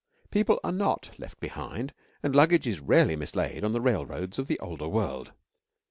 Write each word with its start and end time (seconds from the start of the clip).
People 0.31 0.59
are 0.63 0.71
not 0.71 1.11
left 1.19 1.39
behind 1.39 1.93
and 2.23 2.35
luggage 2.35 2.65
is 2.65 2.79
rarely 2.79 3.15
mislaid 3.15 3.63
on 3.63 3.71
the 3.71 3.79
railroads 3.79 4.39
of 4.39 4.47
the 4.47 4.57
older 4.57 4.87
world. 4.87 5.31